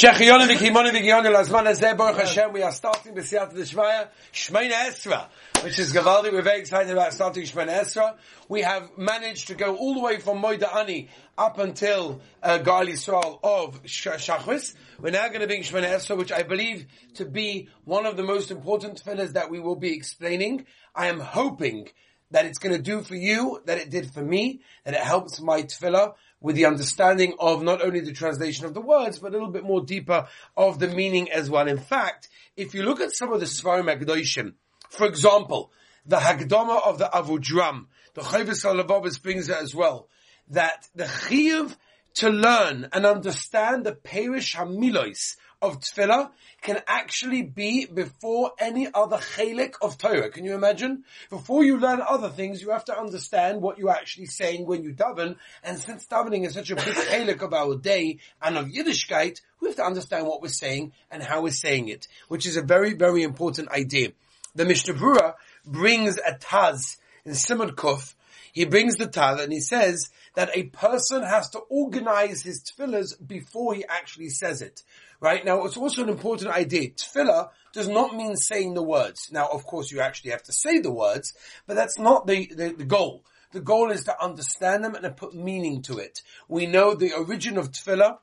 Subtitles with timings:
[0.00, 2.54] Shechiyonim v'kimonim v'giyonim lazman hazeh Baruch Hashem.
[2.54, 5.26] We are starting the Siyat D'Shmaya, Shmeina Esra,
[5.62, 6.32] which is Gavaldi.
[6.32, 8.16] We're very excited about starting Shmeina Esra.
[8.48, 12.86] We have managed to go all the way from Moida Ani up until uh, Gal
[12.86, 14.74] Yisrael of Shachris.
[14.98, 16.86] We're now going to bring Shmeina Esra, which I believe
[17.16, 20.64] to be one of the most important tefillahs that we will be explaining.
[20.94, 21.90] I am hoping
[22.30, 25.42] that it's going to do for you, that it did for me, that it helps
[25.42, 29.32] my tefillah with the understanding of not only the translation of the words, but a
[29.32, 30.26] little bit more deeper
[30.56, 31.68] of the meaning as well.
[31.68, 34.54] In fact, if you look at some of the Svarim Agdoishim,
[34.88, 35.70] for example,
[36.06, 38.82] the Hagdama of the Avudram, the Chayvis al
[39.22, 40.08] brings it as well,
[40.48, 41.76] that the Chiyuv
[42.14, 46.30] to learn and understand the Perish Hamilois of tefillah
[46.62, 50.30] can actually be before any other chalik of Torah.
[50.30, 51.04] Can you imagine?
[51.28, 54.92] Before you learn other things, you have to understand what you're actually saying when you
[54.92, 55.36] daven.
[55.62, 59.68] And since davening is such a big chalik of our day and of Yiddishkeit, we
[59.68, 62.94] have to understand what we're saying and how we're saying it, which is a very,
[62.94, 64.12] very important idea.
[64.54, 68.14] The Mishnah Brura brings a taz in Simon Kuf.
[68.52, 73.14] He brings the taz and he says that a person has to organize his tefillahs
[73.26, 74.82] before he actually says it.
[75.20, 75.44] Right?
[75.44, 76.90] Now, it's also an important idea.
[76.90, 79.28] Tefillah does not mean saying the words.
[79.30, 81.34] Now, of course, you actually have to say the words,
[81.66, 83.24] but that's not the, the, the goal.
[83.52, 86.20] The goal is to understand them and to put meaning to it.
[86.48, 88.18] We know the origin of tefillah,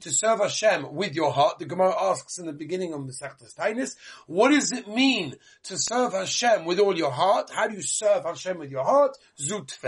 [0.00, 1.58] to serve Hashem with your heart.
[1.58, 6.12] The Gemara asks in the beginning of Masechtas Tainis, what does it mean to serve
[6.12, 7.50] Hashem with all your heart?
[7.50, 9.16] How do you serve Hashem with your heart?
[9.38, 9.78] Zut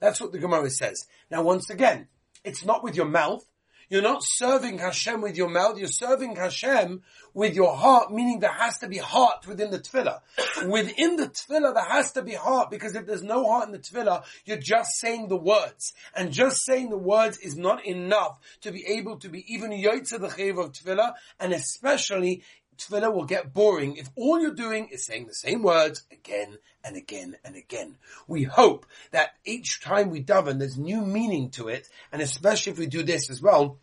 [0.00, 1.06] That's what the Gemara says.
[1.30, 2.08] Now once again,
[2.44, 3.44] it's not with your mouth,
[3.88, 7.02] you're not serving Hashem with your mouth, you're serving Hashem
[7.34, 10.20] with your heart, meaning there has to be heart within the tefillah.
[10.68, 13.78] Within the tefillah, there has to be heart, because if there's no heart in the
[13.78, 15.94] tefillah, you're just saying the words.
[16.14, 20.20] And just saying the words is not enough to be able to be even yoitza
[20.20, 22.42] the chayiv of tefillah, and especially
[22.78, 26.96] tefillah will get boring if all you're doing is saying the same words again and
[26.96, 27.96] again and again.
[28.26, 32.78] We hope that each time we daven, there's new meaning to it, and especially if
[32.78, 33.78] we do this as well,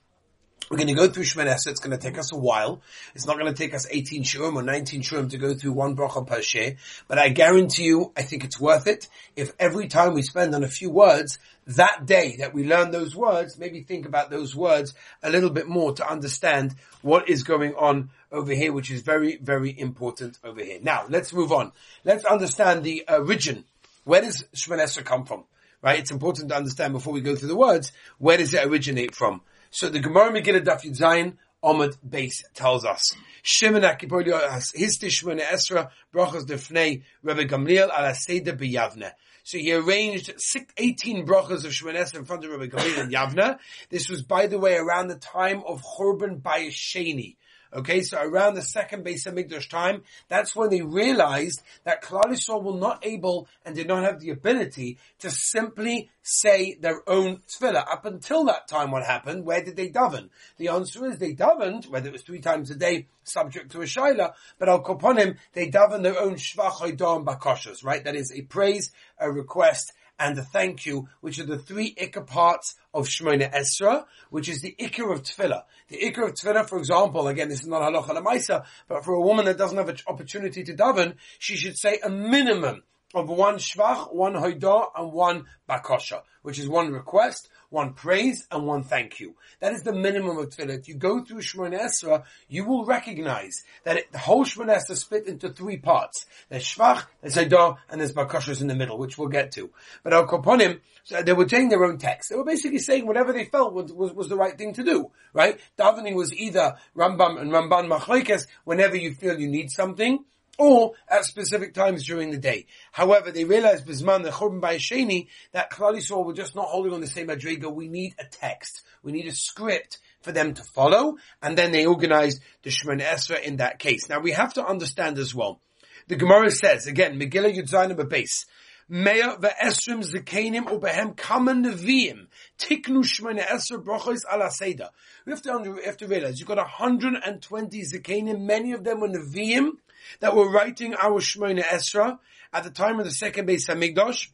[0.70, 1.46] we're going to go through Esrei.
[1.68, 2.82] It's going to take us a while.
[3.14, 5.96] It's not going to take us 18 shurim or 19 shurim to go through one
[5.96, 6.78] bracha per share.
[7.08, 9.08] But I guarantee you, I think it's worth it.
[9.36, 11.38] If every time we spend on a few words,
[11.68, 14.94] that day that we learn those words, maybe think about those words
[15.24, 19.38] a little bit more to understand what is going on over here, which is very,
[19.38, 20.80] very important over here.
[20.82, 21.72] Now, let's move on.
[22.04, 23.66] Let's understand the origin.
[24.04, 25.46] Where does Esrei come from?
[25.82, 26.00] Right?
[26.00, 29.42] It's important to understand before we go through the words, where does it originate from?
[29.72, 31.34] So the Gemara Megillah Daf Yud Zayin
[31.64, 38.14] Omid Beis tells us Shimon HaPakuli has his Tishmon Esra brachas defnei Rabbi Gamliel ala
[38.16, 39.12] Seder b'Yavne.
[39.44, 40.34] So he arranged
[40.78, 43.58] 18 brachas of Shemon Esra in front of Rabbi Gamliel in Yavne.
[43.90, 47.36] This was, by the way, around the time of Churban Bayesheni.
[47.76, 52.64] Okay, so around the second Beis Hamikdash time, that's when they realized that Klal Yisrael
[52.64, 57.86] were not able and did not have the ability to simply say their own tefillah.
[57.92, 59.44] Up until that time, what happened?
[59.44, 60.30] Where did they daven?
[60.58, 63.86] The answer is they davened, whether it was three times a day, subject to a
[63.86, 66.98] shaila, but al koponim, they daven their own shvach and
[67.28, 68.06] bakoshas, right?
[68.06, 72.26] That is a praise, a request, and the thank you, which are the three ikka
[72.26, 75.64] parts of Shemona Esra, which is the ikka of Tefillah.
[75.90, 79.22] The ikka of Tefillah, for example, again, this is not halacha lemaisa, but for a
[79.22, 82.84] woman that doesn't have an opportunity to daven, she should say a minimum
[83.14, 88.66] of one shvach, one hoidah, and one bakosha, which is one request, one praise, and
[88.66, 89.36] one thank you.
[89.60, 90.80] That is the minimum of tefillah.
[90.80, 93.54] If you go through Shemona Esra, you will recognize
[93.84, 96.26] that it, the whole Shemona Esra split into three parts.
[96.50, 99.70] There's shvach, there's hoidah, and there's bakoshas in the middle, which we'll get to.
[100.04, 102.30] But Al Koponim, so they were saying their own text.
[102.30, 105.12] They were basically saying whatever they felt was, was, was the right thing to do,
[105.34, 105.60] right?
[105.78, 110.24] Davening was either Rambam and Ramban Machlekes, whenever you feel you need something,
[110.58, 112.68] or at specific times during the day.
[112.92, 117.08] However, they realized Bisman, the Churban Bayesheni, that Klal were just not holding on the
[117.08, 117.74] same Madriga.
[117.74, 118.84] We need a text.
[119.04, 121.18] We need a script for them to follow.
[121.42, 124.10] And then they organized the Shemon Esra in that case.
[124.10, 125.62] Now we have to understand as well.
[126.08, 128.46] The Gemara says, again, Megillah Yudzayin Beis.
[128.90, 132.28] Meya ve'esrim zekenim ubehem kamen neviim
[132.60, 134.90] tiknu shmene esr brochos ala seder.
[135.26, 139.08] We have to, we have to realize you've got 120 zekenim, many of them were
[139.08, 139.72] neviim,
[140.20, 142.20] that were writing our Shemona Esra
[142.54, 144.30] at the time of the second Beis Hamikdash,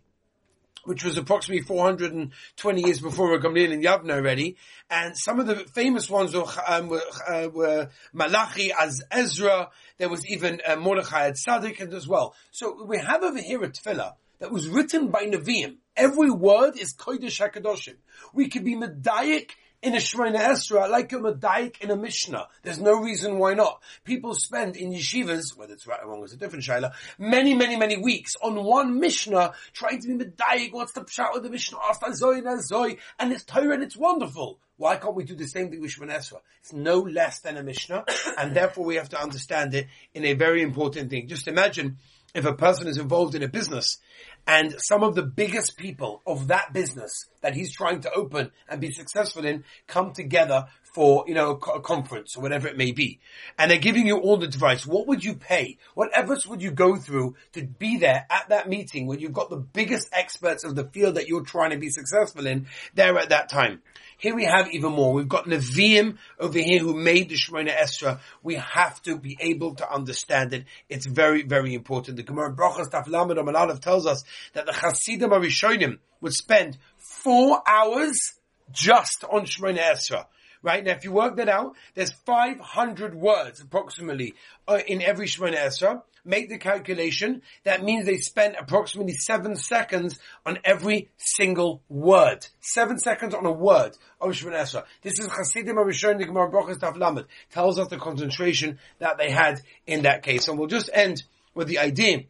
[0.83, 4.57] which was approximately 420 years before Gamliel and Yavna already.
[4.89, 9.69] And some of the famous ones were, um, were, uh, were, Malachi as Ezra.
[9.97, 12.35] There was even uh, Mordechai at Tzaddik as well.
[12.51, 15.77] So we have over here a tefillah that was written by Nevi'im.
[15.95, 17.95] Every word is Kodesh HaKadoshim.
[18.33, 22.47] We could be Medayik in a Shemona Esra, like a Madaik in a Mishnah.
[22.63, 23.81] There's no reason why not.
[24.03, 27.75] People spend in yeshivas, whether it's right or wrong is a different shaila, many, many,
[27.75, 31.77] many weeks on one Mishnah trying to be Madaik, what's the pshat of the Mishnah,
[31.77, 34.59] Zoy Zoy, and it's Torah and it's wonderful.
[34.77, 36.39] Why can't we do the same thing with Shemona Esra?
[36.59, 38.05] It's no less than a Mishnah,
[38.37, 41.27] and therefore we have to understand it in a very important thing.
[41.27, 41.97] Just imagine
[42.33, 43.97] if a person is involved in a business
[44.47, 48.81] and some of the biggest people of that business that he's trying to open and
[48.81, 53.19] be successful in come together for, you know, a, conference or whatever it may be.
[53.57, 54.85] And they're giving you all the advice.
[54.85, 55.77] What would you pay?
[55.93, 59.49] What efforts would you go through to be there at that meeting when you've got
[59.49, 63.29] the biggest experts of the field that you're trying to be successful in there at
[63.29, 63.81] that time?
[64.17, 65.13] Here we have even more.
[65.13, 68.19] We've got Nevi'im over here who made the Shemona Esra.
[68.43, 70.65] We have to be able to understand it.
[70.89, 72.17] It's very, very important.
[72.17, 74.23] The Gemara Brachas Taf Lamed tells us
[74.53, 78.33] that the Hasidim Arishonim would spend four hours
[78.71, 80.25] just on Shemona Esra.
[80.63, 84.35] Right now, if you work that out, there's 500 words approximately
[84.67, 86.03] uh, in every Shemona Esra.
[86.23, 87.41] Make the calculation.
[87.63, 92.45] That means they spent approximately seven seconds on every single word.
[92.59, 94.83] Seven seconds on a word of Shemona Esra.
[95.01, 97.25] This is Chasidim Arishon, the Gemara Brachas Taf Lamed.
[97.51, 100.47] Tells us the concentration that they had in that case.
[100.47, 101.23] And we'll just end
[101.55, 102.25] with the idea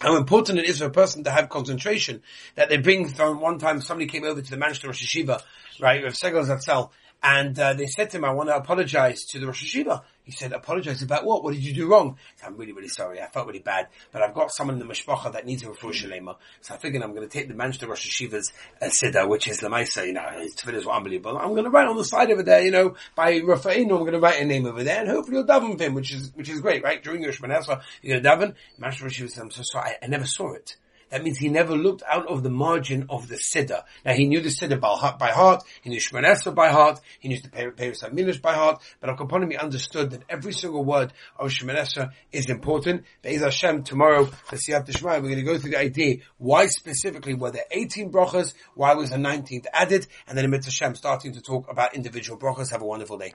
[0.00, 2.22] how important it is for a person to have concentration
[2.54, 5.42] that they bring from one time somebody came over to the Manchester Rosh Hashiva,
[5.80, 6.90] right, with Segal Zatzel,
[7.22, 10.02] and uh, they said to him, I want to apologize to the Rosh Hashiva.
[10.28, 11.42] He said, apologize about what?
[11.42, 12.18] What did you do wrong?
[12.36, 13.22] Said, I'm really, really sorry.
[13.22, 15.90] I felt really bad, but I've got someone in the mashpacha that needs a refuah
[15.90, 16.36] shalema.
[16.60, 18.52] So I figured I'm going to take the Manchester Rosh Hashiva's
[18.82, 21.38] uh, siddur, which is Lamaisa, you know, his tefillahs were unbelievable.
[21.38, 24.12] I'm going to write on the side over there, you know, by Rafa'inu, I'm going
[24.12, 26.50] to write a name over there, and hopefully you'll daven for him, which is, which
[26.50, 27.02] is great, right?
[27.02, 28.54] During your Shemana you're going to daven.
[28.76, 30.76] Manchester Rosh Hashiva said, I'm so sorry, I, I never saw it.
[31.10, 33.82] That means he never looked out of the margin of the Siddur.
[34.04, 37.48] Now he knew the Siddur by heart, he knew Shemon by heart, he knew the
[37.48, 43.04] Paris Milish by heart, but Akaponomi understood that every single word of Shemon is important.
[43.22, 47.34] Be'ez Hashem, tomorrow, the Siyat Tishmai, we're going to go through the idea, why specifically
[47.34, 51.40] were there 18 brachas, why was the 19th added, and then in Hashem starting to
[51.40, 52.70] talk about individual brachas.
[52.70, 53.26] Have a wonderful day.